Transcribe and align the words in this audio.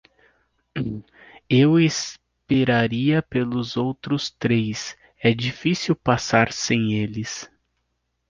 Eu 1.47 1.79
esperaria 1.79 3.21
pelos 3.21 3.77
outros 3.77 4.31
três, 4.31 4.97
é 5.19 5.31
difícil 5.31 5.95
passar 5.95 6.51
sem 6.51 6.93
eles. 6.95 7.47